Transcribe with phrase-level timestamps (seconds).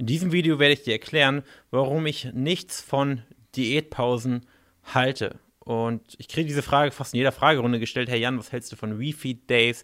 [0.00, 3.20] In diesem Video werde ich dir erklären, warum ich nichts von
[3.54, 4.46] Diätpausen
[4.82, 5.38] halte.
[5.58, 8.08] Und ich kriege diese Frage fast in jeder Fragerunde gestellt.
[8.08, 9.82] Herr Jan, was hältst du von Refeed Days?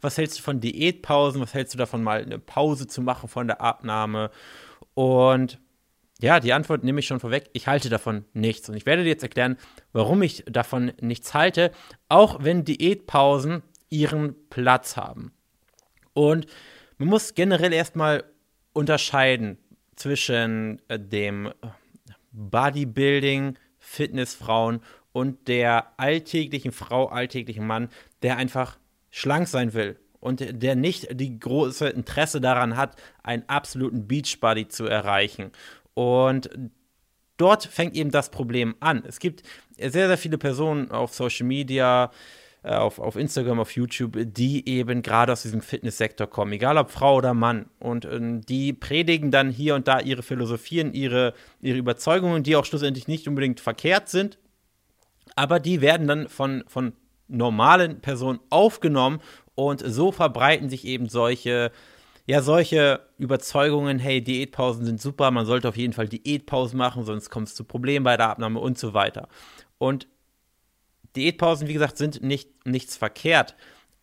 [0.00, 1.42] Was hältst du von Diätpausen?
[1.42, 4.30] Was hältst du davon, mal eine Pause zu machen von der Abnahme?
[4.94, 5.58] Und
[6.18, 7.50] ja, die Antwort nehme ich schon vorweg.
[7.52, 8.70] Ich halte davon nichts.
[8.70, 9.58] Und ich werde dir jetzt erklären,
[9.92, 11.72] warum ich davon nichts halte,
[12.08, 15.30] auch wenn Diätpausen ihren Platz haben.
[16.14, 16.46] Und
[16.96, 18.24] man muss generell erstmal
[18.72, 19.58] unterscheiden
[19.96, 21.52] zwischen äh, dem
[22.32, 24.80] Bodybuilding, Fitnessfrauen
[25.12, 27.88] und der alltäglichen Frau, alltäglichen Mann,
[28.22, 28.78] der einfach
[29.10, 34.86] schlank sein will und der nicht die große Interesse daran hat, einen absoluten Beachbody zu
[34.86, 35.52] erreichen.
[35.94, 36.50] Und
[37.36, 39.02] dort fängt eben das Problem an.
[39.06, 39.42] Es gibt
[39.76, 42.10] sehr, sehr viele Personen auf Social Media,
[42.62, 47.16] auf, auf Instagram, auf YouTube, die eben gerade aus diesem Fitnesssektor kommen, egal ob Frau
[47.16, 47.66] oder Mann.
[47.78, 52.64] Und äh, die predigen dann hier und da ihre Philosophien, ihre, ihre Überzeugungen, die auch
[52.64, 54.38] schlussendlich nicht unbedingt verkehrt sind.
[55.36, 56.94] Aber die werden dann von, von
[57.28, 59.20] normalen Personen aufgenommen
[59.54, 61.70] und so verbreiten sich eben solche,
[62.26, 67.30] ja, solche Überzeugungen, hey, Diätpausen sind super, man sollte auf jeden Fall Diätpausen machen, sonst
[67.30, 69.28] kommt es zu Problemen bei der Abnahme und so weiter.
[69.78, 70.08] Und
[71.18, 73.56] Diätpausen, wie gesagt, sind nicht, nichts verkehrt,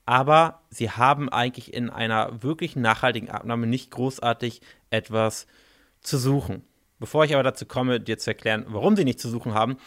[0.05, 5.47] aber sie haben eigentlich in einer wirklich nachhaltigen Abnahme nicht großartig etwas
[6.01, 6.63] zu suchen.
[6.99, 9.77] Bevor ich aber dazu komme, dir zu erklären, warum sie nicht zu suchen haben,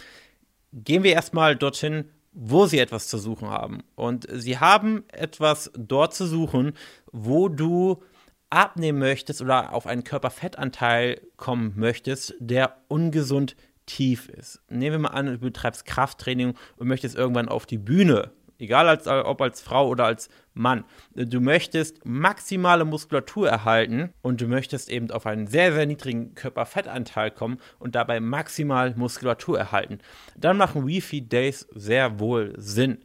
[0.73, 3.83] gehen wir erstmal dorthin, wo sie etwas zu suchen haben.
[3.95, 6.73] Und sie haben etwas dort zu suchen,
[7.11, 8.03] wo du
[8.51, 13.57] abnehmen möchtest oder auf einen Körperfettanteil kommen möchtest, der ungesund
[13.89, 14.61] tief ist.
[14.69, 19.07] Nehmen wir mal an, du betreibst Krafttraining und möchtest irgendwann auf die Bühne, egal als,
[19.07, 20.85] ob als Frau oder als Mann.
[21.15, 27.31] Du möchtest maximale Muskulatur erhalten und du möchtest eben auf einen sehr, sehr niedrigen Körperfettanteil
[27.31, 29.99] kommen und dabei maximal Muskulatur erhalten.
[30.37, 32.99] Dann machen Refeed Days sehr wohl Sinn.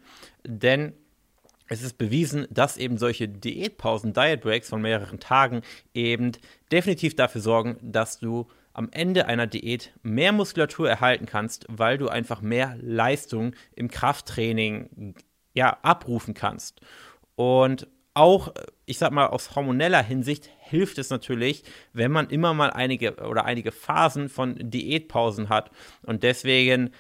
[0.46, 0.94] Denn
[1.68, 5.62] es ist bewiesen, dass eben solche Diätpausen, Diet Breaks von mehreren Tagen
[5.94, 6.34] eben
[6.72, 12.10] definitiv dafür sorgen, dass du am Ende einer Diät mehr Muskulatur erhalten kannst, weil du
[12.10, 15.16] einfach mehr Leistung im Krafttraining
[15.54, 16.82] ja, abrufen kannst.
[17.36, 18.54] Und auch,
[18.86, 21.64] ich sag mal, aus hormoneller Hinsicht hilft es natürlich,
[21.94, 25.72] wenn man immer mal einige oder einige Phasen von Diätpausen hat.
[26.04, 26.92] Und deswegen,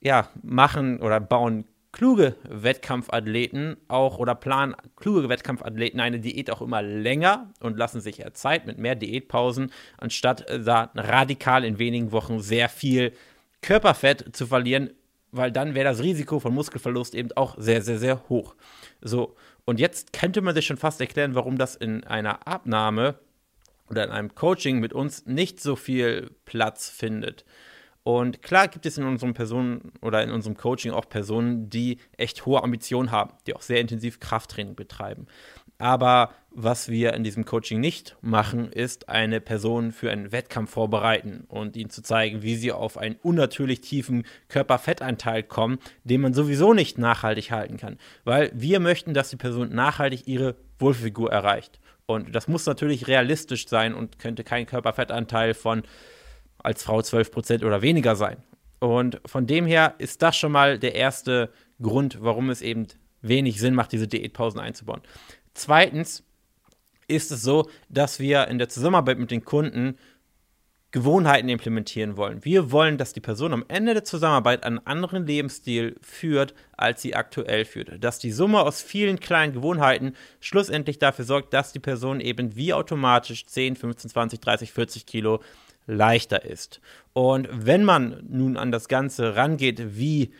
[0.00, 6.82] ja, machen oder bauen kluge Wettkampfathleten auch oder planen kluge Wettkampfathleten eine Diät auch immer
[6.82, 12.40] länger und lassen sich ja Zeit mit mehr Diätpausen, anstatt da radikal in wenigen Wochen
[12.40, 13.12] sehr viel
[13.60, 14.90] Körperfett zu verlieren,
[15.30, 18.54] weil dann wäre das Risiko von Muskelverlust eben auch sehr, sehr, sehr hoch.
[19.00, 23.16] So, und jetzt könnte man sich schon fast erklären, warum das in einer Abnahme
[23.88, 27.44] oder in einem Coaching mit uns nicht so viel Platz findet.
[28.04, 32.46] Und klar gibt es in unseren Personen oder in unserem Coaching auch Personen, die echt
[32.46, 35.26] hohe Ambitionen haben, die auch sehr intensiv Krafttraining betreiben.
[35.78, 41.44] Aber was wir in diesem Coaching nicht machen, ist eine Person für einen Wettkampf vorbereiten
[41.48, 46.72] und ihnen zu zeigen, wie sie auf einen unnatürlich tiefen Körperfettanteil kommen, den man sowieso
[46.72, 47.98] nicht nachhaltig halten kann.
[48.24, 51.80] Weil wir möchten, dass die Person nachhaltig ihre Wohlfigur erreicht.
[52.06, 55.82] Und das muss natürlich realistisch sein und könnte kein Körperfettanteil von
[56.62, 58.38] als Frau 12% oder weniger sein.
[58.78, 61.50] Und von dem her ist das schon mal der erste
[61.80, 62.88] Grund, warum es eben
[63.20, 65.02] wenig Sinn macht, diese Diätpausen einzubauen.
[65.54, 66.24] Zweitens
[67.06, 69.96] ist es so, dass wir in der Zusammenarbeit mit den Kunden
[70.92, 72.44] Gewohnheiten implementieren wollen.
[72.44, 77.14] Wir wollen, dass die Person am Ende der Zusammenarbeit einen anderen Lebensstil führt, als sie
[77.14, 78.04] aktuell führt.
[78.04, 82.74] Dass die Summe aus vielen kleinen Gewohnheiten schlussendlich dafür sorgt, dass die Person eben wie
[82.74, 85.40] automatisch 10, 15, 20, 30, 40 Kilo
[85.86, 86.80] leichter ist.
[87.12, 90.32] Und wenn man nun an das Ganze rangeht, wie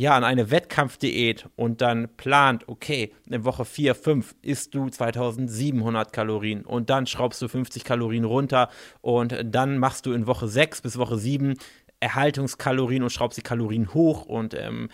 [0.00, 6.12] ja, an eine Wettkampfdiät und dann plant, okay, in Woche 4, 5 isst du 2700
[6.12, 8.70] Kalorien und dann schraubst du 50 Kalorien runter
[9.02, 11.54] und dann machst du in Woche 6 bis Woche 7
[11.98, 14.88] Erhaltungskalorien und schraubst die Kalorien hoch und ähm,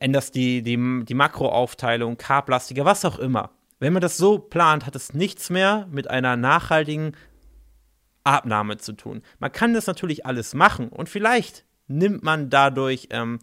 [0.00, 3.52] änderst die, die, die Makroaufteilung, Carblastiger, was auch immer.
[3.78, 7.16] Wenn man das so plant, hat es nichts mehr mit einer nachhaltigen
[8.24, 9.22] Abnahme zu tun.
[9.38, 13.38] Man kann das natürlich alles machen und vielleicht nimmt man dadurch ähm,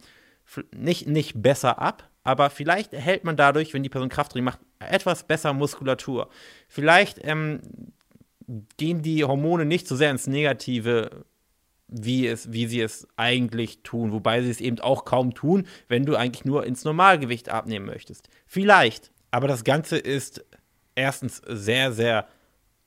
[0.74, 5.24] nicht, nicht besser ab, aber vielleicht erhält man dadurch, wenn die Person Krafttraining macht, etwas
[5.24, 6.30] besser Muskulatur.
[6.68, 7.60] Vielleicht ähm,
[8.76, 11.24] gehen die Hormone nicht so sehr ins Negative,
[11.88, 16.04] wie, es, wie sie es eigentlich tun, wobei sie es eben auch kaum tun, wenn
[16.04, 18.28] du eigentlich nur ins Normalgewicht abnehmen möchtest.
[18.46, 20.44] Vielleicht, aber das Ganze ist
[20.94, 22.28] erstens sehr, sehr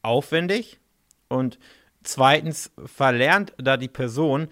[0.02, 0.80] aufwendig
[1.28, 1.60] Und
[2.03, 4.48] zweitens verlernt da die Person,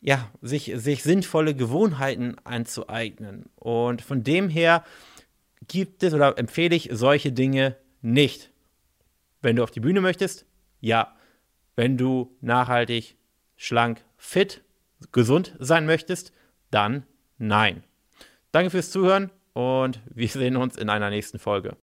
[0.00, 3.46] ja, sich, sich sinnvolle Gewohnheiten anzueignen.
[3.56, 4.84] Und von dem her
[5.66, 8.50] gibt es oder empfehle ich solche Dinge nicht.
[9.42, 10.46] Wenn du auf die Bühne möchtest,
[10.80, 11.12] ja.
[11.74, 13.16] Wenn du nachhaltig,
[13.56, 14.62] schlank, fit,
[15.12, 16.32] gesund sein möchtest,
[16.70, 17.04] dann
[17.36, 17.82] nein.
[18.52, 21.74] Danke fürs Zuhören und wir sehen uns in einer nächsten Folge.